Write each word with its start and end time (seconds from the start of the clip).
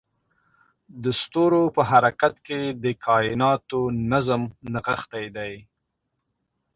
د 1.03 1.05
ستورو 1.21 1.63
په 1.75 1.81
حرکت 1.91 2.35
کې 2.47 2.61
د 2.83 2.85
کایناتو 3.05 3.79
نظم 4.11 4.41
نغښتی 4.73 5.25
دی. 5.37 5.53